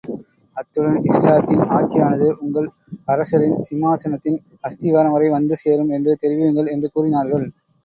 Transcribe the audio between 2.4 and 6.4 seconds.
உங்கள் அரசரின் சிம்மாசனத்தின் அஸ்திவாரம் வரை வந்து சேரும் என்றும்